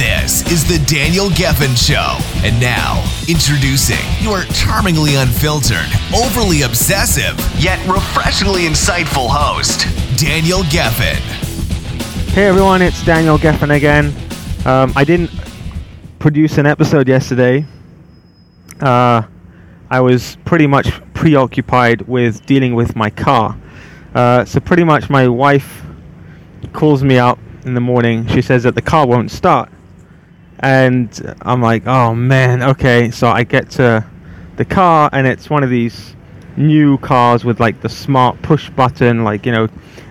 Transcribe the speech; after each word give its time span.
This 0.00 0.50
is 0.50 0.66
the 0.66 0.82
Daniel 0.86 1.26
Gefen 1.26 1.76
Show. 1.76 2.16
And 2.42 2.58
now, 2.58 3.04
introducing 3.28 4.00
your 4.20 4.44
charmingly 4.44 5.16
unfiltered, 5.16 5.84
overly 6.16 6.62
obsessive, 6.62 7.38
yet 7.62 7.86
refreshingly 7.86 8.62
insightful 8.62 9.28
host, 9.28 9.80
Daniel 10.18 10.60
Gefen. 10.60 11.20
Hey 12.32 12.46
everyone, 12.46 12.80
it's 12.80 13.04
Daniel 13.04 13.36
Gefen 13.36 13.76
again. 13.76 14.06
Um, 14.64 14.94
I 14.96 15.04
didn't 15.04 15.30
produce 16.18 16.56
an 16.56 16.64
episode 16.64 17.06
yesterday. 17.06 17.66
Uh, 18.80 19.24
I 19.90 20.00
was 20.00 20.38
pretty 20.46 20.66
much 20.66 20.98
preoccupied 21.12 22.08
with 22.08 22.46
dealing 22.46 22.74
with 22.74 22.96
my 22.96 23.10
car. 23.10 23.54
Uh, 24.14 24.46
so, 24.46 24.60
pretty 24.60 24.84
much, 24.84 25.10
my 25.10 25.28
wife 25.28 25.84
calls 26.72 27.04
me 27.04 27.18
up 27.18 27.38
in 27.66 27.74
the 27.74 27.82
morning. 27.82 28.26
She 28.28 28.40
says 28.40 28.62
that 28.62 28.74
the 28.74 28.82
car 28.82 29.06
won't 29.06 29.30
start 29.30 29.70
and 30.60 31.34
I'm 31.42 31.60
like, 31.60 31.86
oh 31.86 32.14
man, 32.14 32.62
okay. 32.62 33.10
So 33.10 33.28
I 33.28 33.44
get 33.44 33.70
to 33.72 34.04
the 34.56 34.64
car, 34.64 35.10
and 35.12 35.26
it's 35.26 35.50
one 35.50 35.64
of 35.64 35.70
these 35.70 36.14
new 36.56 36.98
cars 36.98 37.44
with 37.44 37.60
like 37.60 37.80
the 37.80 37.88
smart 37.88 38.40
push 38.42 38.70
button, 38.70 39.24
like 39.24 39.46
you 39.46 39.52
know, 39.52 39.68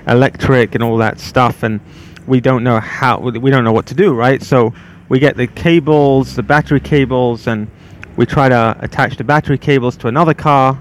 electric 0.07 0.75
and 0.75 0.83
all 0.83 0.97
that 0.97 1.19
stuff, 1.19 1.63
and 1.63 1.79
we 2.27 2.41
don't 2.41 2.63
know 2.63 2.79
how, 2.79 3.19
we 3.19 3.49
don't 3.49 3.63
know 3.63 3.71
what 3.71 3.85
to 3.87 3.93
do, 3.93 4.13
right? 4.13 4.41
So 4.41 4.73
we 5.07 5.19
get 5.19 5.37
the 5.37 5.47
cables, 5.47 6.35
the 6.35 6.43
battery 6.43 6.79
cables, 6.79 7.47
and 7.47 7.69
we 8.17 8.25
try 8.25 8.49
to 8.49 8.75
attach 8.79 9.17
the 9.17 9.23
battery 9.23 9.57
cables 9.57 9.97
to 9.97 10.07
another 10.07 10.33
car, 10.33 10.79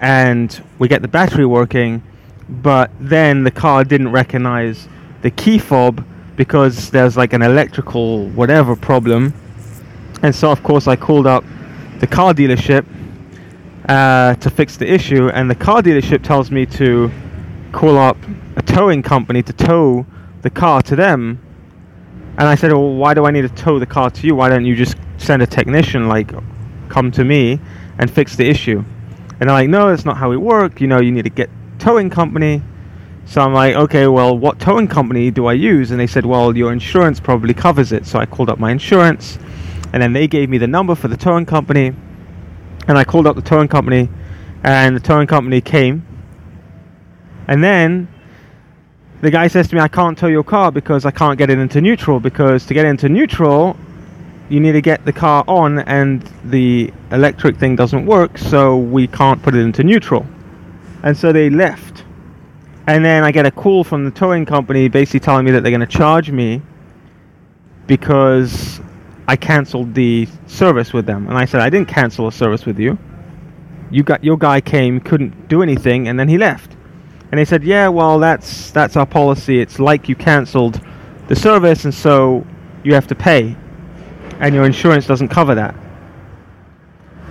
and 0.00 0.62
we 0.78 0.88
get 0.88 1.02
the 1.02 1.08
battery 1.08 1.46
working, 1.46 2.02
but 2.48 2.90
then 3.00 3.44
the 3.44 3.50
car 3.50 3.84
didn't 3.84 4.10
recognize 4.10 4.88
the 5.22 5.30
key 5.30 5.58
fob 5.58 6.04
because 6.42 6.90
there's 6.90 7.16
like 7.16 7.32
an 7.32 7.40
electrical 7.40 8.26
whatever 8.30 8.74
problem. 8.74 9.32
And 10.24 10.34
so, 10.34 10.50
of 10.50 10.60
course, 10.64 10.88
I 10.88 10.96
called 10.96 11.24
up 11.24 11.44
the 12.00 12.06
car 12.08 12.34
dealership 12.34 12.84
uh, 13.88 14.34
to 14.34 14.50
fix 14.50 14.76
the 14.76 14.92
issue, 14.92 15.28
and 15.28 15.48
the 15.48 15.54
car 15.54 15.82
dealership 15.82 16.24
tells 16.24 16.50
me 16.50 16.66
to 16.66 17.12
call 17.70 17.96
up 17.96 18.16
a 18.56 18.62
towing 18.62 19.04
company 19.04 19.40
to 19.44 19.52
tow 19.52 20.04
the 20.42 20.50
car 20.50 20.82
to 20.82 20.96
them. 20.96 21.40
And 22.38 22.48
I 22.48 22.56
said, 22.56 22.72
Well, 22.72 22.94
why 22.94 23.14
do 23.14 23.24
I 23.24 23.30
need 23.30 23.42
to 23.42 23.48
tow 23.64 23.78
the 23.78 23.86
car 23.86 24.10
to 24.10 24.26
you? 24.26 24.34
Why 24.34 24.48
don't 24.48 24.64
you 24.64 24.74
just 24.74 24.96
send 25.18 25.42
a 25.42 25.46
technician, 25.46 26.08
like, 26.08 26.32
come 26.88 27.12
to 27.12 27.24
me 27.24 27.60
and 27.98 28.10
fix 28.10 28.34
the 28.34 28.48
issue? 28.48 28.82
And 29.38 29.48
they're 29.48 29.56
like, 29.60 29.68
No, 29.68 29.90
that's 29.90 30.04
not 30.04 30.16
how 30.16 30.32
it 30.32 30.38
works. 30.38 30.80
You 30.80 30.88
know, 30.88 31.00
you 31.00 31.12
need 31.12 31.22
to 31.22 31.30
get 31.30 31.50
towing 31.78 32.10
company. 32.10 32.62
So 33.24 33.40
I'm 33.40 33.54
like, 33.54 33.74
okay, 33.76 34.06
well, 34.08 34.36
what 34.36 34.58
towing 34.58 34.88
company 34.88 35.30
do 35.30 35.46
I 35.46 35.54
use? 35.54 35.90
And 35.90 35.98
they 35.98 36.06
said, 36.06 36.26
well, 36.26 36.56
your 36.56 36.72
insurance 36.72 37.20
probably 37.20 37.54
covers 37.54 37.92
it. 37.92 38.06
So 38.06 38.18
I 38.18 38.26
called 38.26 38.50
up 38.50 38.58
my 38.58 38.70
insurance, 38.70 39.38
and 39.92 40.02
then 40.02 40.12
they 40.12 40.26
gave 40.26 40.48
me 40.50 40.58
the 40.58 40.66
number 40.66 40.94
for 40.94 41.08
the 41.08 41.16
towing 41.16 41.46
company, 41.46 41.94
and 42.88 42.98
I 42.98 43.04
called 43.04 43.26
up 43.26 43.36
the 43.36 43.42
towing 43.42 43.68
company, 43.68 44.08
and 44.64 44.94
the 44.94 45.00
towing 45.00 45.26
company 45.26 45.60
came, 45.60 46.06
and 47.48 47.62
then 47.62 48.08
the 49.20 49.30
guy 49.30 49.46
says 49.46 49.68
to 49.68 49.76
me, 49.76 49.80
I 49.80 49.88
can't 49.88 50.18
tow 50.18 50.26
your 50.26 50.42
car 50.42 50.72
because 50.72 51.04
I 51.04 51.10
can't 51.10 51.38
get 51.38 51.48
it 51.48 51.58
into 51.58 51.80
neutral 51.80 52.18
because 52.18 52.66
to 52.66 52.74
get 52.74 52.84
into 52.84 53.08
neutral, 53.08 53.76
you 54.48 54.58
need 54.58 54.72
to 54.72 54.80
get 54.80 55.04
the 55.04 55.12
car 55.12 55.44
on, 55.46 55.78
and 55.80 56.22
the 56.44 56.92
electric 57.12 57.56
thing 57.56 57.76
doesn't 57.76 58.04
work, 58.04 58.36
so 58.36 58.76
we 58.76 59.06
can't 59.06 59.42
put 59.42 59.54
it 59.54 59.60
into 59.60 59.84
neutral. 59.84 60.26
And 61.02 61.16
so 61.16 61.32
they 61.32 61.50
left 61.50 62.01
and 62.86 63.04
then 63.04 63.22
I 63.22 63.30
get 63.30 63.46
a 63.46 63.50
call 63.50 63.84
from 63.84 64.04
the 64.04 64.10
towing 64.10 64.44
company 64.44 64.88
basically 64.88 65.20
telling 65.20 65.44
me 65.44 65.50
that 65.52 65.62
they're 65.62 65.70
going 65.70 65.80
to 65.80 65.86
charge 65.86 66.30
me 66.30 66.62
because 67.86 68.80
I 69.28 69.36
canceled 69.36 69.94
the 69.94 70.28
service 70.46 70.92
with 70.92 71.06
them. 71.06 71.28
And 71.28 71.38
I 71.38 71.44
said, 71.44 71.60
I 71.60 71.70
didn't 71.70 71.88
cancel 71.88 72.26
a 72.26 72.32
service 72.32 72.66
with 72.66 72.78
you. 72.78 72.98
You 73.90 74.02
got 74.02 74.24
your 74.24 74.36
guy 74.36 74.60
came, 74.60 75.00
couldn't 75.00 75.48
do 75.48 75.62
anything, 75.62 76.08
and 76.08 76.18
then 76.18 76.28
he 76.28 76.38
left. 76.38 76.76
And 77.30 77.38
they 77.38 77.44
said, 77.44 77.62
Yeah, 77.62 77.88
well, 77.88 78.18
that's 78.18 78.70
that's 78.70 78.96
our 78.96 79.06
policy. 79.06 79.60
It's 79.60 79.78
like 79.78 80.08
you 80.08 80.16
canceled 80.16 80.80
the 81.28 81.36
service, 81.36 81.84
and 81.84 81.94
so 81.94 82.46
you 82.84 82.94
have 82.94 83.06
to 83.08 83.14
pay, 83.14 83.54
and 84.40 84.54
your 84.54 84.64
insurance 84.64 85.06
doesn't 85.06 85.28
cover 85.28 85.54
that. 85.54 85.74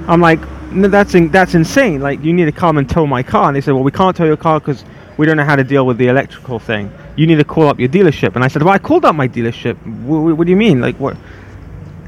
I'm 0.07 0.22
like, 0.22 0.40
no, 0.72 0.88
that's 0.88 1.16
in, 1.16 1.29
that's 1.29 1.53
insane. 1.53 2.01
Like, 2.01 2.23
you 2.23 2.34
need 2.34 2.45
to 2.45 2.51
come 2.51 2.78
and 2.78 2.90
tow 2.90 3.06
my 3.06 3.23
car. 3.23 3.47
And 3.47 3.56
they 3.56 3.61
said, 3.61 3.73
Well, 3.73 3.84
we 3.84 3.91
can't 3.91 4.16
tow 4.16 4.25
your 4.25 4.38
car 4.38 4.59
because 4.59 4.84
we 5.17 5.25
don't 5.25 5.38
know 5.38 5.44
how 5.44 5.55
to 5.55 5.63
deal 5.63 5.85
with 5.85 5.97
the 5.97 6.07
electrical 6.07 6.59
thing. 6.59 6.91
You 7.16 7.27
need 7.27 7.35
to 7.35 7.44
call 7.44 7.67
up 7.67 7.79
your 7.79 7.89
dealership. 7.89 8.35
And 8.35 8.44
I 8.44 8.47
said, 8.47 8.63
well, 8.63 8.73
I 8.73 8.79
called 8.79 9.05
up 9.05 9.16
my 9.16 9.27
dealership. 9.27 9.75
What, 10.03 10.38
what 10.38 10.45
do 10.45 10.51
you 10.51 10.57
mean? 10.57 10.81
Like 10.81 10.95
what? 10.97 11.17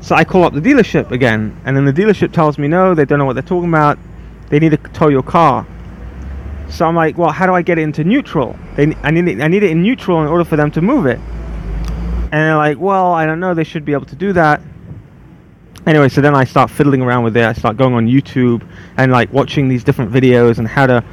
So 0.01 0.15
I 0.15 0.25
call 0.25 0.43
up 0.43 0.53
the 0.53 0.59
dealership 0.59 1.11
again, 1.11 1.57
and 1.63 1.77
then 1.77 1.85
the 1.85 1.93
dealership 1.93 2.33
tells 2.33 2.57
me 2.57 2.67
no, 2.67 2.93
they 2.93 3.05
don't 3.05 3.19
know 3.19 3.25
what 3.25 3.33
they're 3.33 3.41
talking 3.41 3.69
about. 3.69 3.97
They 4.49 4.59
need 4.59 4.71
to 4.71 4.77
tow 4.77 5.07
your 5.07 5.23
car. 5.23 5.65
So 6.69 6.85
I'm 6.85 6.95
like, 6.95 7.17
well, 7.17 7.31
how 7.31 7.45
do 7.45 7.53
I 7.53 7.61
get 7.61 7.77
it 7.77 7.83
into 7.83 8.03
neutral? 8.03 8.57
They, 8.75 8.95
I 9.03 9.11
need 9.11 9.27
it, 9.27 9.41
I 9.41 9.47
need 9.47 9.63
it 9.63 9.71
in 9.71 9.81
neutral 9.81 10.21
in 10.21 10.27
order 10.27 10.43
for 10.43 10.55
them 10.55 10.71
to 10.71 10.81
move 10.81 11.05
it. 11.05 11.19
And 11.19 12.31
they're 12.31 12.57
like, 12.57 12.79
well, 12.79 13.13
I 13.13 13.25
don't 13.25 13.39
know. 13.39 13.53
They 13.53 13.63
should 13.63 13.85
be 13.85 13.93
able 13.93 14.07
to 14.07 14.15
do 14.15 14.33
that. 14.33 14.59
Anyway, 15.85 16.09
so 16.09 16.19
then 16.19 16.33
I 16.33 16.45
start 16.45 16.71
fiddling 16.71 17.01
around 17.01 17.23
with 17.23 17.37
it. 17.37 17.45
I 17.45 17.53
start 17.53 17.77
going 17.77 17.93
on 17.93 18.07
YouTube 18.07 18.67
and 18.97 19.11
like 19.11 19.31
watching 19.31 19.67
these 19.67 19.83
different 19.83 20.11
videos 20.11 20.57
and 20.57 20.67
how 20.67 20.87
to. 20.87 21.03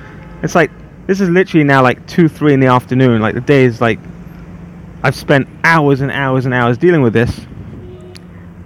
It's 0.42 0.54
like 0.54 0.70
this 1.10 1.20
is 1.20 1.28
literally 1.28 1.64
now 1.64 1.82
like 1.82 2.06
two, 2.06 2.28
three 2.28 2.54
in 2.54 2.60
the 2.60 2.68
afternoon. 2.68 3.20
Like 3.20 3.34
the 3.34 3.40
day 3.40 3.64
is 3.64 3.80
like 3.80 3.98
I've 5.02 5.16
spent 5.16 5.48
hours 5.64 6.02
and 6.02 6.12
hours 6.12 6.44
and 6.44 6.54
hours 6.54 6.78
dealing 6.78 7.02
with 7.02 7.12
this, 7.12 7.40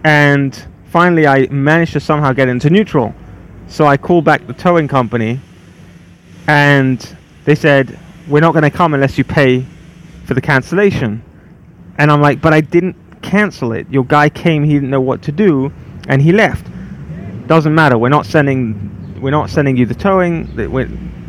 and 0.05 0.55
finally 0.91 1.27
I 1.27 1.47
managed 1.47 1.95
to 1.95 2.01
somehow 2.01 2.35
get 2.35 2.49
into 2.49 2.69
neutral. 2.69 3.15
So 3.67 3.87
I 3.87 3.97
called 3.97 4.27
back 4.27 4.47
the 4.47 4.53
towing 4.53 4.89
company, 4.89 5.41
and 6.47 7.17
they 7.47 7.55
said 7.55 7.99
we're 8.29 8.41
not 8.41 8.53
going 8.53 8.65
to 8.65 8.71
come 8.71 8.93
unless 8.93 9.17
you 9.17 9.25
pay 9.25 9.65
for 10.27 10.35
the 10.35 10.43
cancellation. 10.43 11.23
And 11.97 12.13
I'm 12.13 12.21
like, 12.21 12.43
but 12.43 12.53
I 12.53 12.61
didn't 12.61 13.23
cancel 13.23 13.73
it. 13.73 13.89
Your 13.89 14.05
guy 14.05 14.29
came, 14.29 14.65
he 14.65 14.75
didn't 14.75 14.91
know 14.91 15.01
what 15.01 15.23
to 15.23 15.33
do, 15.33 15.73
and 16.09 16.21
he 16.21 16.31
left. 16.31 16.67
Doesn't 17.47 17.75
matter. 17.75 17.97
We're 17.97 18.11
not 18.11 18.27
sending 18.27 19.19
we're 19.23 19.31
not 19.31 19.49
sending 19.49 19.79
you 19.79 19.87
the 19.87 19.95
towing. 19.95 20.45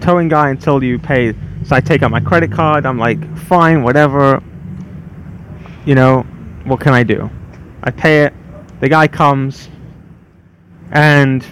Towing 0.06 0.30
guy 0.30 0.52
until 0.52 0.84
you 0.84 1.00
pay. 1.00 1.34
So 1.66 1.76
I 1.76 1.82
take 1.82 2.04
out 2.04 2.12
my 2.12 2.20
credit 2.20 2.52
card. 2.52 2.86
I'm 2.86 3.00
like, 3.00 3.38
fine, 3.40 3.82
whatever. 3.82 4.40
You 5.84 5.96
know, 5.96 6.22
what 6.64 6.80
can 6.80 6.94
I 6.94 7.02
do? 7.02 7.28
I 7.82 7.90
pay 7.90 8.24
it. 8.24 8.32
The 8.82 8.88
guy 8.88 9.08
comes, 9.08 9.68
and 10.92 11.44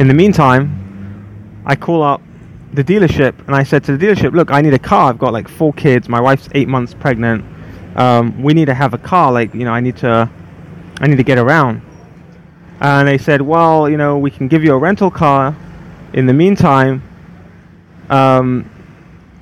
in 0.00 0.08
the 0.08 0.14
meantime, 0.14 1.62
I 1.64 1.76
call 1.76 2.02
up 2.02 2.20
the 2.72 2.82
dealership 2.82 3.38
and 3.46 3.54
I 3.54 3.62
said 3.62 3.84
to 3.84 3.96
the 3.96 4.04
dealership, 4.04 4.32
look, 4.32 4.50
I 4.50 4.60
need 4.60 4.74
a 4.74 4.78
car. 4.80 5.10
I've 5.10 5.18
got 5.20 5.32
like 5.32 5.46
four 5.46 5.72
kids. 5.74 6.08
My 6.08 6.20
wife's 6.20 6.48
eight 6.56 6.66
months 6.66 6.92
pregnant. 6.92 7.44
Um, 7.96 8.42
we 8.42 8.52
need 8.52 8.64
to 8.64 8.74
have 8.74 8.94
a 8.94 8.98
car. 8.98 9.30
Like, 9.30 9.54
you 9.54 9.64
know, 9.64 9.72
I 9.72 9.78
need 9.78 9.96
to, 9.98 10.28
I 10.98 11.06
need 11.06 11.18
to 11.18 11.22
get 11.22 11.38
around. 11.38 11.82
And 12.80 13.06
they 13.06 13.16
said, 13.16 13.42
well, 13.42 13.88
you 13.88 13.96
know, 13.96 14.18
we 14.18 14.32
can 14.32 14.48
give 14.48 14.64
you 14.64 14.74
a 14.74 14.78
rental 14.78 15.08
car 15.08 15.56
in 16.14 16.26
the 16.26 16.34
meantime. 16.34 17.00
Um, 18.12 18.70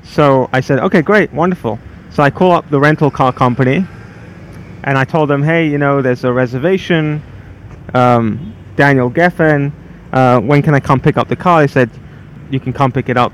so 0.05 0.49
I 0.53 0.61
said, 0.61 0.79
okay, 0.79 1.03
great, 1.03 1.33
wonderful. 1.33 1.79
So 2.11 2.23
I 2.23 2.31
call 2.31 2.53
up 2.53 2.71
the 2.71 2.81
rental 2.81 3.11
car 3.11 3.33
company 3.33 3.85
and 4.85 4.97
I 4.97 5.05
told 5.05 5.29
them, 5.29 5.43
hey, 5.43 5.69
you 5.69 5.77
know, 5.77 6.01
there's 6.01 6.25
a 6.25 6.33
reservation. 6.33 7.23
Um, 7.95 8.55
Daniel 8.77 9.11
Gefen, 9.11 9.73
uh, 10.13 10.41
when 10.41 10.63
can 10.63 10.75
I 10.75 10.81
come 10.81 11.01
pick 11.01 11.17
up 11.17 11.29
the 11.29 11.37
car? 11.37 11.61
They 11.61 11.67
said, 11.67 11.91
you 12.51 12.61
can 12.61 12.73
come 12.73 12.93
pick 12.93 13.09
it 13.09 13.17
up 13.17 13.33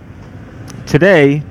today. 0.86 1.42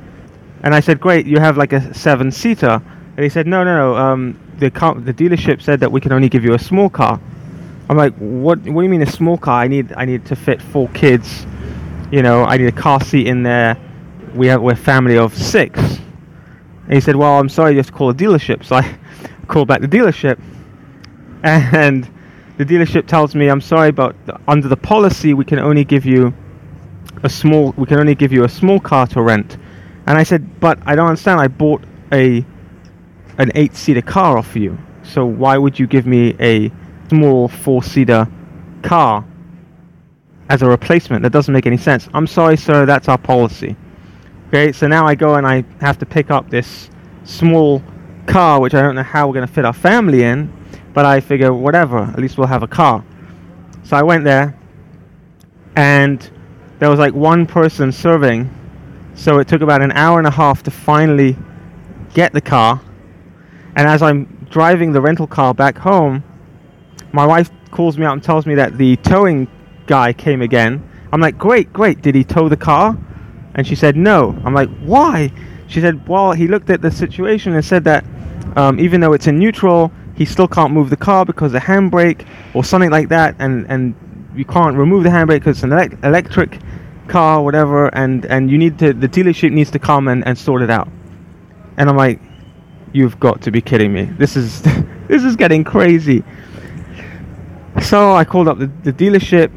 And 0.63 0.73
I 0.73 0.79
said, 0.79 0.99
great, 0.99 1.27
you 1.27 1.39
have 1.39 1.57
like 1.57 1.71
a 1.71 1.93
seven 1.93 2.31
seater. 2.31 2.81
And 3.15 3.23
he 3.23 3.29
said, 3.29 3.47
no, 3.47 3.63
no, 3.63 3.77
no. 3.77 3.95
Um, 3.95 4.39
the, 4.57 4.71
car- 4.71 4.95
the 4.95 5.13
dealership 5.13 5.61
said 5.61 5.79
that 5.79 5.91
we 5.91 6.01
can 6.01 6.11
only 6.11 6.29
give 6.29 6.43
you 6.43 6.53
a 6.55 6.59
small 6.59 6.89
car. 6.89 7.19
I'm 7.87 7.97
like, 7.97 8.15
what? 8.15 8.59
What 8.59 8.81
do 8.81 8.83
you 8.83 8.89
mean 8.89 9.03
a 9.03 9.11
small 9.11 9.37
car? 9.37 9.61
I 9.61 9.67
need 9.67 9.93
I 9.95 10.05
need 10.05 10.25
to 10.25 10.35
fit 10.35 10.59
four 10.59 10.89
kids. 10.89 11.45
You 12.15 12.21
know, 12.21 12.45
I 12.45 12.55
need 12.55 12.67
a 12.67 12.71
car 12.71 13.01
seat 13.01 13.27
in 13.27 13.43
there. 13.43 13.75
We 14.35 14.47
have 14.47 14.61
we're 14.61 14.71
a 14.71 14.77
family 14.77 15.17
of 15.17 15.37
six. 15.37 15.77
And 15.77 16.93
he 16.93 17.01
said, 17.01 17.17
well, 17.17 17.37
I'm 17.37 17.49
sorry, 17.49 17.71
you 17.71 17.77
have 17.79 17.87
to 17.87 17.91
call 17.91 18.09
a 18.09 18.13
dealership. 18.13 18.63
So 18.63 18.77
I 18.77 18.97
called 19.49 19.67
back 19.67 19.81
the 19.81 19.87
dealership, 19.89 20.39
and 21.43 22.09
the 22.57 22.63
dealership 22.63 23.05
tells 23.07 23.35
me, 23.35 23.49
I'm 23.49 23.59
sorry, 23.59 23.91
but 23.91 24.15
under 24.47 24.69
the 24.69 24.77
policy, 24.77 25.33
we 25.33 25.43
can 25.43 25.59
only 25.59 25.83
give 25.83 26.05
you 26.05 26.33
a 27.23 27.29
small. 27.29 27.73
We 27.75 27.85
can 27.85 27.99
only 27.99 28.15
give 28.15 28.31
you 28.31 28.45
a 28.45 28.49
small 28.49 28.79
car 28.79 29.07
to 29.07 29.21
rent. 29.21 29.57
And 30.07 30.17
I 30.17 30.23
said, 30.23 30.61
but 30.61 30.79
I 30.85 30.95
don't 30.95 31.07
understand. 31.07 31.41
I 31.41 31.49
bought 31.49 31.83
a 32.13 32.45
an 33.39 33.51
eight-seater 33.55 34.03
car 34.03 34.37
off 34.37 34.55
you. 34.55 34.77
So 35.03 35.25
why 35.25 35.57
would 35.57 35.77
you 35.77 35.85
give 35.85 36.07
me 36.07 36.33
a 36.39 36.71
small 37.09 37.49
four-seater 37.49 38.25
car 38.83 39.25
as 40.49 40.61
a 40.61 40.67
replacement? 40.67 41.23
That 41.23 41.31
doesn't 41.31 41.53
make 41.53 41.65
any 41.65 41.77
sense. 41.77 42.07
I'm 42.13 42.27
sorry, 42.27 42.57
sir. 42.57 42.85
That's 42.85 43.07
our 43.07 43.17
policy. 43.17 43.75
Okay. 44.47 44.71
So 44.71 44.87
now 44.87 45.05
I 45.05 45.15
go 45.15 45.35
and 45.35 45.45
I 45.45 45.63
have 45.81 45.97
to 45.99 46.05
pick 46.05 46.31
up 46.31 46.49
this 46.49 46.89
small 47.23 47.81
car, 48.27 48.59
which 48.59 48.73
I 48.73 48.81
don't 48.81 48.95
know 48.95 49.03
how 49.03 49.27
we're 49.27 49.33
going 49.33 49.47
to 49.47 49.53
fit 49.53 49.65
our 49.65 49.73
family 49.73 50.23
in. 50.23 50.51
But 50.93 51.05
I 51.05 51.19
figure, 51.19 51.53
whatever. 51.53 51.99
At 51.99 52.19
least 52.19 52.37
we'll 52.37 52.47
have 52.47 52.63
a 52.63 52.67
car. 52.67 53.03
So 53.83 53.97
I 53.97 54.03
went 54.03 54.23
there, 54.23 54.57
and 55.75 56.29
there 56.79 56.89
was 56.89 56.99
like 56.99 57.13
one 57.13 57.45
person 57.45 57.91
serving. 57.91 58.49
So 59.13 59.39
it 59.39 59.47
took 59.47 59.61
about 59.61 59.81
an 59.81 59.91
hour 59.91 60.17
and 60.19 60.27
a 60.27 60.31
half 60.31 60.63
to 60.63 60.71
finally 60.71 61.35
get 62.13 62.33
the 62.33 62.41
car. 62.41 62.81
And 63.75 63.87
as 63.87 64.01
I'm 64.01 64.25
driving 64.49 64.93
the 64.93 65.01
rental 65.01 65.27
car 65.27 65.53
back 65.53 65.77
home, 65.77 66.23
my 67.11 67.25
wife 67.25 67.49
calls 67.71 67.97
me 67.97 68.05
out 68.05 68.13
and 68.13 68.23
tells 68.23 68.45
me 68.45 68.55
that 68.55 68.77
the 68.77 68.95
towing 68.97 69.47
guy 69.87 70.13
came 70.13 70.41
again. 70.41 70.87
I'm 71.11 71.21
like, 71.21 71.37
great, 71.37 71.71
great. 71.71 72.01
Did 72.01 72.15
he 72.15 72.23
tow 72.23 72.49
the 72.49 72.57
car? 72.57 72.97
And 73.55 73.65
she 73.65 73.75
said, 73.75 73.95
no. 73.95 74.37
I'm 74.43 74.53
like, 74.53 74.69
why? 74.79 75.31
She 75.67 75.81
said, 75.81 76.07
well, 76.07 76.33
he 76.33 76.47
looked 76.47 76.69
at 76.69 76.81
the 76.81 76.91
situation 76.91 77.53
and 77.53 77.63
said 77.63 77.83
that 77.85 78.03
um, 78.55 78.79
even 78.79 79.01
though 79.01 79.13
it's 79.13 79.27
in 79.27 79.37
neutral, 79.37 79.91
he 80.15 80.25
still 80.25 80.47
can't 80.47 80.71
move 80.71 80.89
the 80.89 80.97
car 80.97 81.25
because 81.25 81.51
the 81.51 81.59
handbrake 81.59 82.25
or 82.53 82.63
something 82.63 82.89
like 82.89 83.09
that, 83.09 83.35
and 83.39 83.65
and 83.69 83.95
you 84.35 84.45
can't 84.45 84.77
remove 84.77 85.03
the 85.03 85.09
handbrake 85.09 85.39
because 85.39 85.57
it's 85.57 85.63
an 85.63 85.73
elect- 85.73 86.03
electric 86.03 86.59
car, 87.07 87.43
whatever, 87.43 87.87
and 87.93 88.25
and 88.25 88.49
you 88.49 88.57
need 88.57 88.79
to 88.79 88.93
the 88.93 89.09
dealership 89.09 89.51
needs 89.51 89.71
to 89.71 89.79
come 89.79 90.07
and, 90.07 90.25
and 90.25 90.37
sort 90.37 90.61
it 90.61 90.69
out. 90.69 90.87
And 91.77 91.89
I'm 91.89 91.97
like, 91.97 92.21
you've 92.93 93.19
got 93.19 93.41
to 93.41 93.51
be 93.51 93.61
kidding 93.61 93.91
me. 93.93 94.03
This 94.05 94.37
is 94.37 94.61
this 95.07 95.23
is 95.23 95.35
getting 95.35 95.63
crazy. 95.63 96.23
So 97.81 98.13
I 98.13 98.23
called 98.23 98.47
up 98.47 98.57
the, 98.57 98.67
the 98.83 98.93
dealership. 98.93 99.51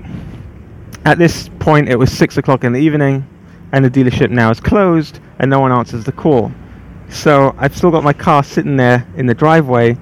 At 1.08 1.16
this 1.16 1.48
point, 1.58 1.88
it 1.88 1.96
was 1.96 2.12
six 2.12 2.36
o'clock 2.36 2.64
in 2.64 2.74
the 2.74 2.80
evening, 2.80 3.26
and 3.72 3.82
the 3.82 3.88
dealership 3.88 4.28
now 4.28 4.50
is 4.50 4.60
closed, 4.60 5.20
and 5.38 5.50
no 5.50 5.58
one 5.58 5.72
answers 5.72 6.04
the 6.04 6.12
call. 6.12 6.52
So 7.08 7.54
I've 7.56 7.74
still 7.74 7.90
got 7.90 8.04
my 8.04 8.12
car 8.12 8.44
sitting 8.44 8.76
there 8.76 9.06
in 9.16 9.24
the 9.24 9.32
driveway, 9.32 9.96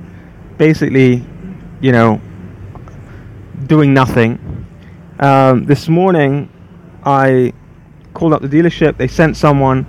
basically, 0.59 1.25
you 1.81 1.93
know, 1.93 2.21
doing 3.69 3.95
nothing. 3.95 4.67
Um, 5.21 5.63
this 5.63 5.87
morning, 5.87 6.51
I 7.05 7.53
called 8.13 8.33
up 8.33 8.43
the 8.43 8.49
dealership. 8.49 8.97
They 8.97 9.07
sent 9.07 9.37
someone. 9.37 9.87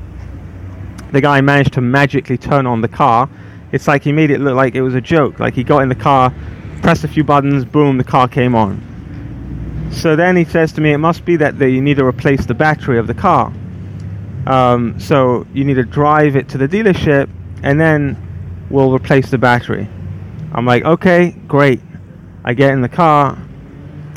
The 1.14 1.22
guy 1.22 1.42
managed 1.42 1.74
to 1.74 1.82
magically 1.82 2.38
turn 2.38 2.68
on 2.68 2.82
the 2.82 2.88
car. 2.88 3.28
It's 3.72 3.88
like 3.88 4.04
he 4.04 4.12
made 4.12 4.30
it 4.30 4.40
look 4.40 4.56
like 4.56 4.76
it 4.76 4.84
was 4.84 4.94
a 4.94 5.02
joke. 5.02 5.40
Like 5.40 5.56
he 5.56 5.64
got 5.64 5.82
in 5.82 5.90
the 5.90 5.96
car, 5.96 6.32
pressed 6.84 7.04
a 7.04 7.08
few 7.08 7.24
buttons, 7.24 7.66
boom, 7.66 7.98
the 7.98 8.04
car 8.04 8.28
came 8.28 8.54
on. 8.54 8.97
So 9.92 10.16
then 10.16 10.36
he 10.36 10.46
says 10.46 10.72
to 10.74 10.82
me, 10.82 10.94
it 10.94 10.98
must 10.98 11.26
be 11.26 11.36
that 11.38 11.58
they 11.60 11.80
need 11.80 11.98
to 11.98 12.06
replace 12.06 12.46
the 12.46 12.54
battery 12.54 13.00
of 13.00 13.08
the 13.08 13.14
car. 13.14 13.54
Um, 14.46 15.00
so 15.00 15.46
you 15.54 15.66
need 15.66 15.74
to 15.76 15.84
drive 15.84 16.36
it 16.36 16.48
to 16.50 16.58
the 16.58 16.68
dealership 16.68 17.30
and 17.64 17.80
then 17.80 18.16
we'll 18.70 18.94
replace 18.94 19.30
the 19.30 19.38
battery. 19.38 19.90
I'm 20.54 20.66
like, 20.66 20.86
okay, 20.86 21.32
great. 21.48 21.82
I 22.46 22.54
get 22.54 22.72
in 22.72 22.82
the 22.82 22.90
car, 22.90 23.38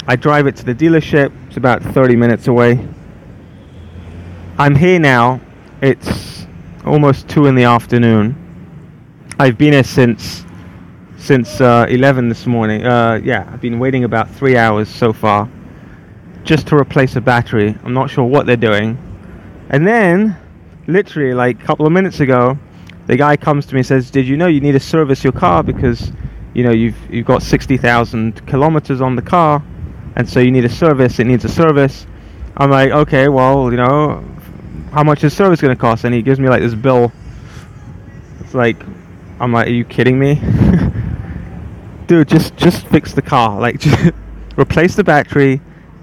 I 0.06 0.16
drive 0.16 0.46
it 0.46 0.56
to 0.56 0.64
the 0.64 0.74
dealership. 0.74 1.32
It's 1.48 1.56
about 1.56 1.82
30 1.82 2.14
minutes 2.16 2.46
away. 2.46 2.86
I'm 4.58 4.76
here 4.76 5.00
now. 5.00 5.40
It's 5.82 6.46
almost 6.84 7.28
2 7.28 7.46
in 7.46 7.54
the 7.54 7.64
afternoon. 7.64 8.36
I've 9.38 9.56
been 9.56 9.72
here 9.72 9.84
since 9.84 10.44
since 11.16 11.60
uh, 11.60 11.86
11 11.88 12.28
this 12.28 12.46
morning. 12.46 12.84
Uh, 12.84 13.20
yeah, 13.22 13.48
I've 13.52 13.60
been 13.60 13.78
waiting 13.78 14.04
about 14.04 14.30
3 14.30 14.56
hours 14.56 14.88
so 14.88 15.12
far 15.12 15.50
just 16.44 16.66
to 16.68 16.76
replace 16.76 17.16
a 17.16 17.20
battery. 17.20 17.76
I'm 17.84 17.92
not 17.92 18.10
sure 18.10 18.24
what 18.24 18.46
they're 18.46 18.56
doing. 18.56 18.98
And 19.70 19.86
then, 19.86 20.36
literally, 20.86 21.34
like 21.34 21.62
a 21.62 21.66
couple 21.66 21.86
of 21.86 21.92
minutes 21.92 22.20
ago, 22.20 22.58
the 23.06 23.16
guy 23.16 23.36
comes 23.36 23.66
to 23.66 23.74
me 23.74 23.80
and 23.80 23.86
says, 23.86 24.10
"Did 24.10 24.26
you 24.26 24.36
know 24.36 24.46
you 24.46 24.60
need 24.60 24.72
to 24.72 24.80
service 24.80 25.22
your 25.24 25.32
car 25.32 25.62
because, 25.62 26.12
you 26.54 26.64
know, 26.64 26.70
you've 26.70 26.96
you've 27.10 27.26
got 27.26 27.42
60,000 27.42 28.46
kilometers 28.46 29.00
on 29.00 29.16
the 29.16 29.22
car, 29.22 29.62
and 30.16 30.28
so 30.28 30.40
you 30.40 30.50
need 30.50 30.64
a 30.64 30.68
service. 30.68 31.18
It 31.18 31.26
needs 31.26 31.44
a 31.44 31.48
service." 31.48 32.06
I'm 32.56 32.70
like, 32.70 32.90
"Okay, 32.90 33.28
well, 33.28 33.70
you 33.70 33.76
know, 33.76 34.24
how 34.92 35.04
much 35.04 35.24
is 35.24 35.32
service 35.32 35.60
going 35.60 35.74
to 35.74 35.80
cost?" 35.80 36.04
And 36.04 36.14
he 36.14 36.22
gives 36.22 36.40
me 36.40 36.48
like 36.48 36.62
this 36.62 36.74
bill. 36.74 37.12
It's 38.40 38.54
like, 38.54 38.76
I'm 39.38 39.52
like, 39.52 39.68
"Are 39.68 39.72
you 39.72 39.84
kidding 39.84 40.18
me?" 40.18 40.34
Dude, 42.06 42.28
just 42.28 42.56
just 42.56 42.86
fix 42.88 43.12
the 43.12 43.22
car. 43.22 43.60
Like, 43.60 43.82
replace 44.56 44.96
the 44.96 45.04
battery, 45.04 45.60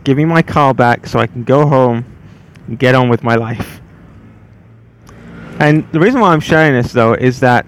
give 0.07 0.15
me 0.15 0.23
my 0.23 0.41
car 0.41 0.73
back 0.73 1.05
so 1.05 1.19
I 1.19 1.27
can 1.27 1.43
go 1.43 1.67
home 1.67 2.05
and 2.65 2.79
get 2.79 2.95
on 2.95 3.09
with 3.09 3.23
my 3.23 3.35
life. 3.35 3.81
And 5.59 5.85
the 5.91 5.99
reason 5.99 6.21
why 6.21 6.31
I'm 6.31 6.39
sharing 6.39 6.81
this 6.81 6.93
though 6.93 7.13
is 7.13 7.41
that 7.41 7.65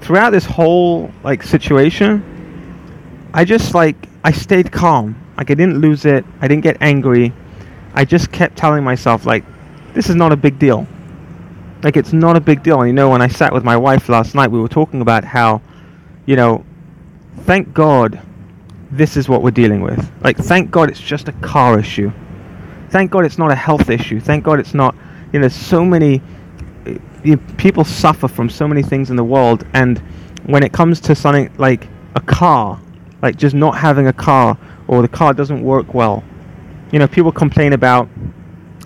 throughout 0.00 0.30
this 0.30 0.46
whole 0.46 1.12
like 1.22 1.42
situation, 1.42 2.24
I 3.34 3.44
just 3.44 3.74
like 3.74 4.08
I 4.24 4.32
stayed 4.32 4.72
calm. 4.72 5.20
Like 5.36 5.50
I 5.50 5.54
didn't 5.54 5.82
lose 5.82 6.06
it. 6.06 6.24
I 6.40 6.48
didn't 6.48 6.62
get 6.62 6.78
angry. 6.80 7.30
I 7.92 8.06
just 8.06 8.32
kept 8.32 8.56
telling 8.56 8.82
myself 8.82 9.26
like 9.26 9.44
this 9.92 10.08
is 10.08 10.14
not 10.14 10.32
a 10.32 10.36
big 10.36 10.58
deal. 10.58 10.86
Like 11.82 11.98
it's 11.98 12.14
not 12.14 12.36
a 12.36 12.40
big 12.40 12.62
deal. 12.62 12.80
And 12.80 12.88
you 12.88 12.94
know 12.94 13.10
when 13.10 13.20
I 13.20 13.28
sat 13.28 13.52
with 13.52 13.64
my 13.64 13.76
wife 13.76 14.08
last 14.08 14.34
night, 14.34 14.50
we 14.50 14.58
were 14.58 14.68
talking 14.80 15.02
about 15.02 15.24
how 15.24 15.60
you 16.24 16.36
know 16.36 16.64
thank 17.40 17.74
God 17.74 18.22
this 18.96 19.16
is 19.16 19.28
what 19.28 19.42
we're 19.42 19.50
dealing 19.50 19.80
with. 19.80 20.10
Like 20.22 20.36
thank 20.36 20.70
God 20.70 20.88
it's 20.88 21.00
just 21.00 21.28
a 21.28 21.32
car 21.32 21.78
issue. 21.78 22.12
Thank 22.90 23.10
God 23.10 23.24
it's 23.24 23.38
not 23.38 23.50
a 23.50 23.54
health 23.54 23.90
issue. 23.90 24.20
Thank 24.20 24.44
God 24.44 24.60
it's 24.60 24.74
not 24.74 24.94
you 25.32 25.40
know 25.40 25.48
so 25.48 25.84
many 25.84 26.22
eh, 26.86 26.98
you 27.24 27.36
know, 27.36 27.42
people 27.56 27.84
suffer 27.84 28.28
from 28.28 28.48
so 28.48 28.68
many 28.68 28.82
things 28.82 29.10
in 29.10 29.16
the 29.16 29.24
world, 29.24 29.66
and 29.74 29.98
when 30.46 30.62
it 30.62 30.72
comes 30.72 31.00
to 31.00 31.14
something 31.14 31.50
like 31.58 31.88
a 32.14 32.20
car, 32.20 32.80
like 33.22 33.36
just 33.36 33.54
not 33.54 33.76
having 33.76 34.06
a 34.06 34.12
car 34.12 34.58
or 34.86 35.02
the 35.02 35.08
car 35.08 35.32
doesn't 35.32 35.62
work 35.62 35.94
well, 35.94 36.22
you 36.92 36.98
know, 36.98 37.08
people 37.08 37.32
complain 37.32 37.72
about, 37.72 38.08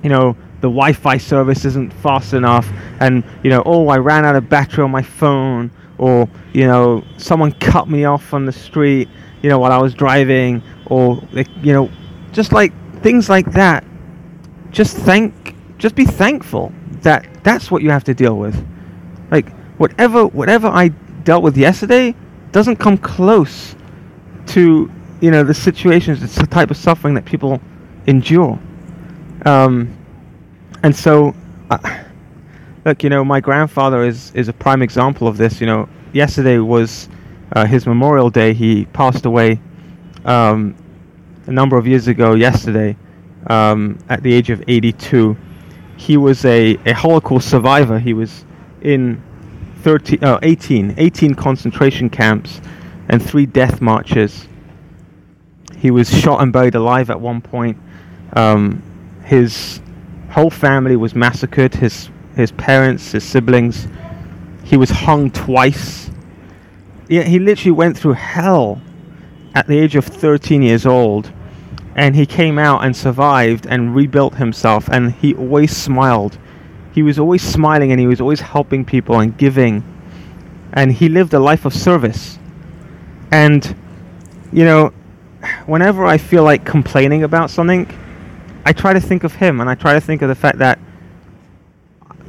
you 0.02 0.08
know, 0.08 0.36
the 0.60 0.68
Wi-Fi 0.68 1.18
service 1.18 1.64
isn't 1.64 1.92
fast 1.92 2.32
enough, 2.32 2.68
and 3.00 3.22
you 3.42 3.50
know, 3.50 3.62
oh, 3.66 3.88
I 3.88 3.98
ran 3.98 4.24
out 4.24 4.36
of 4.36 4.48
battery 4.48 4.84
on 4.84 4.90
my 4.90 5.02
phone, 5.02 5.70
or 5.98 6.28
you 6.52 6.66
know, 6.66 7.04
someone 7.16 7.52
cut 7.52 7.88
me 7.88 8.04
off 8.04 8.32
on 8.32 8.46
the 8.46 8.52
street, 8.52 9.08
you 9.42 9.48
know, 9.48 9.58
while 9.58 9.72
I 9.72 9.78
was 9.78 9.94
driving, 9.94 10.62
or 10.86 11.22
you 11.62 11.72
know, 11.72 11.90
just 12.32 12.52
like 12.52 12.72
things 13.02 13.28
like 13.28 13.52
that. 13.52 13.84
Just 14.70 14.96
thank, 14.98 15.54
just 15.78 15.94
be 15.94 16.04
thankful 16.04 16.72
that 17.02 17.26
that's 17.42 17.70
what 17.70 17.82
you 17.82 17.90
have 17.90 18.04
to 18.04 18.14
deal 18.14 18.36
with. 18.36 18.66
Like 19.30 19.50
whatever 19.78 20.26
whatever 20.26 20.68
I 20.68 20.88
dealt 21.24 21.42
with 21.42 21.56
yesterday 21.56 22.14
doesn't 22.52 22.76
come 22.76 22.98
close 22.98 23.74
to 24.48 24.90
you 25.20 25.30
know 25.30 25.42
the 25.42 25.54
situations, 25.54 26.34
the 26.34 26.46
type 26.46 26.70
of 26.70 26.76
suffering 26.76 27.14
that 27.14 27.24
people 27.24 27.60
endure. 28.06 28.58
Um, 29.44 29.96
and 30.82 30.94
so, 30.94 31.34
uh, 31.70 32.04
look, 32.84 33.02
you 33.02 33.10
know, 33.10 33.24
my 33.24 33.40
grandfather 33.40 34.04
is 34.04 34.32
is 34.34 34.48
a 34.48 34.52
prime 34.52 34.82
example 34.82 35.28
of 35.28 35.36
this. 35.36 35.60
You 35.60 35.66
know, 35.66 35.88
yesterday 36.12 36.58
was 36.58 37.08
uh, 37.52 37.66
his 37.66 37.86
Memorial 37.86 38.30
Day. 38.30 38.54
He 38.54 38.86
passed 38.86 39.26
away 39.26 39.60
um, 40.24 40.74
a 41.46 41.52
number 41.52 41.76
of 41.76 41.86
years 41.86 42.08
ago. 42.08 42.34
Yesterday, 42.34 42.96
um, 43.48 43.98
at 44.08 44.22
the 44.22 44.32
age 44.32 44.50
of 44.50 44.62
82 44.66 45.36
he 45.98 46.16
was 46.16 46.44
a, 46.44 46.78
a 46.86 46.92
Holocaust 46.94 47.50
survivor. 47.50 47.98
He 47.98 48.14
was 48.14 48.44
in 48.80 49.20
13, 49.82 50.22
uh, 50.22 50.38
18, 50.42 50.94
18 50.96 51.34
concentration 51.34 52.08
camps 52.08 52.60
and 53.08 53.22
three 53.22 53.46
death 53.46 53.80
marches. 53.80 54.46
He 55.76 55.90
was 55.90 56.08
shot 56.08 56.40
and 56.40 56.52
buried 56.52 56.76
alive 56.76 57.10
at 57.10 57.20
one 57.20 57.40
point. 57.40 57.78
Um, 58.34 58.82
his 59.24 59.80
whole 60.30 60.50
family 60.50 60.96
was 60.96 61.14
massacred. 61.16 61.74
His 61.74 62.10
his 62.38 62.52
parents, 62.52 63.12
his 63.12 63.24
siblings. 63.24 63.86
He 64.64 64.76
was 64.76 64.90
hung 64.90 65.30
twice. 65.30 66.10
Yeah, 67.08 67.22
he 67.22 67.38
literally 67.38 67.72
went 67.72 67.98
through 67.98 68.14
hell 68.14 68.80
at 69.54 69.66
the 69.66 69.78
age 69.78 69.96
of 69.96 70.04
13 70.04 70.62
years 70.62 70.86
old. 70.86 71.32
And 71.94 72.14
he 72.14 72.26
came 72.26 72.58
out 72.58 72.84
and 72.84 72.96
survived 72.96 73.66
and 73.66 73.94
rebuilt 73.94 74.36
himself. 74.36 74.88
And 74.88 75.12
he 75.12 75.34
always 75.34 75.76
smiled. 75.76 76.38
He 76.92 77.02
was 77.02 77.18
always 77.18 77.42
smiling 77.42 77.90
and 77.90 78.00
he 78.00 78.06
was 78.06 78.20
always 78.20 78.40
helping 78.40 78.84
people 78.84 79.20
and 79.20 79.36
giving. 79.36 79.82
And 80.72 80.92
he 80.92 81.08
lived 81.08 81.34
a 81.34 81.40
life 81.40 81.64
of 81.64 81.74
service. 81.74 82.38
And 83.30 83.76
you 84.52 84.64
know 84.64 84.92
whenever 85.66 86.04
i 86.04 86.18
feel 86.18 86.42
like 86.42 86.64
complaining 86.64 87.22
about 87.22 87.50
something 87.50 87.88
i 88.64 88.72
try 88.72 88.92
to 88.92 89.00
think 89.00 89.24
of 89.24 89.34
him 89.34 89.60
and 89.60 89.68
i 89.68 89.74
try 89.74 89.92
to 89.92 90.00
think 90.00 90.22
of 90.22 90.28
the 90.28 90.34
fact 90.34 90.58
that 90.58 90.78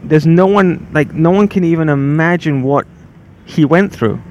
there's 0.03 0.25
no 0.25 0.45
one 0.45 0.87
like 0.93 1.13
no 1.13 1.31
one 1.31 1.47
can 1.47 1.63
even 1.63 1.89
imagine 1.89 2.63
what 2.63 2.87
he 3.45 3.65
went 3.65 3.91
through. 3.91 4.21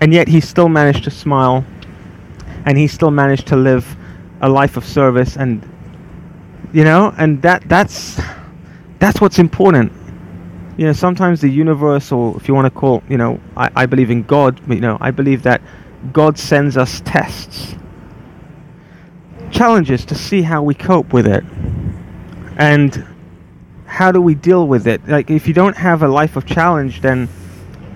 And 0.00 0.12
yet 0.12 0.28
he 0.28 0.40
still 0.40 0.68
managed 0.68 1.04
to 1.04 1.10
smile 1.10 1.64
and 2.66 2.76
he 2.78 2.86
still 2.86 3.10
managed 3.10 3.46
to 3.48 3.56
live 3.56 3.96
a 4.40 4.48
life 4.48 4.76
of 4.76 4.84
service 4.84 5.36
and 5.36 5.68
you 6.72 6.84
know, 6.84 7.14
and 7.18 7.40
that 7.42 7.68
that's 7.68 8.20
that's 8.98 9.20
what's 9.20 9.38
important. 9.38 9.92
You 10.76 10.86
know, 10.86 10.92
sometimes 10.92 11.40
the 11.40 11.48
universe 11.48 12.10
or 12.10 12.36
if 12.36 12.48
you 12.48 12.54
want 12.54 12.66
to 12.66 12.70
call, 12.70 13.02
you 13.08 13.16
know, 13.16 13.40
I, 13.56 13.70
I 13.76 13.86
believe 13.86 14.10
in 14.10 14.24
God, 14.24 14.60
you 14.68 14.80
know, 14.80 14.98
I 15.00 15.12
believe 15.12 15.42
that 15.44 15.62
God 16.12 16.36
sends 16.36 16.76
us 16.76 17.00
tests. 17.04 17.76
Challenges 19.50 20.04
to 20.06 20.16
see 20.16 20.42
how 20.42 20.62
we 20.62 20.74
cope 20.74 21.12
with 21.12 21.28
it. 21.28 21.44
And 22.56 23.06
how 23.94 24.10
do 24.10 24.20
we 24.20 24.34
deal 24.34 24.66
with 24.66 24.86
it? 24.86 25.00
Like 25.06 25.30
if 25.30 25.46
you 25.46 25.54
don't 25.54 25.76
have 25.76 26.02
a 26.02 26.08
life 26.08 26.34
of 26.36 26.44
challenge 26.44 27.00
then 27.00 27.28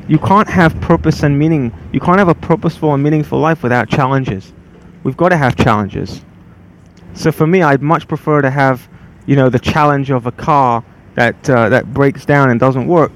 you 0.09 0.19
can't 0.19 0.49
have 0.49 0.81
purpose 0.81 1.23
and 1.23 1.38
meaning. 1.38 1.73
You 1.93 2.00
can't 2.00 2.19
have 2.19 2.28
a 2.28 2.35
purposeful 2.35 2.95
and 2.95 3.02
meaningful 3.02 3.38
life 3.38 3.62
without 3.62 3.88
challenges. 3.88 4.52
We've 5.02 5.17
got 5.17 5.28
to 5.31 5.37
have 5.37 5.55
challenges. 5.55 6.23
So 7.14 7.31
for 7.31 7.47
me, 7.47 7.62
I'd 7.62 7.83
much 7.83 8.09
prefer 8.09 8.40
to 8.40 8.50
have, 8.50 8.88
you 9.26 9.37
know, 9.37 9.50
the 9.50 9.59
challenge 9.59 10.11
of 10.11 10.26
a 10.26 10.33
car 10.33 10.83
that 11.14 11.50
uh, 11.50 11.69
that 11.69 11.93
breaks 11.93 12.25
down 12.25 12.49
and 12.49 12.59
doesn't 12.59 12.87
work, 12.87 13.12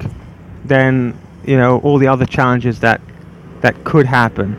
than 0.65 1.17
you 1.45 1.57
know 1.57 1.79
all 1.81 1.99
the 1.99 2.09
other 2.09 2.27
challenges 2.27 2.81
that 2.81 3.01
that 3.61 3.85
could 3.85 4.07
happen. 4.07 4.57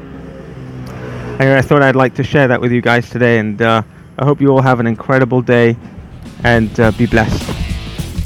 Anyway, 1.40 1.58
I 1.58 1.62
thought 1.62 1.84
I'd 1.84 1.96
like 1.96 2.16
to 2.16 2.24
share 2.24 2.48
that 2.48 2.62
with 2.62 2.72
you 2.72 2.82
guys 2.82 3.10
today, 3.10 3.38
and 3.40 3.62
uh, 3.62 3.84
I 4.18 4.26
hope 4.26 4.40
you 4.42 4.50
all 4.50 4.62
have 4.62 4.80
an 4.80 4.88
incredible 4.88 5.42
day, 5.42 5.76
and 6.44 6.80
uh, 6.80 6.92
be 6.94 7.06
blessed. 7.06 7.53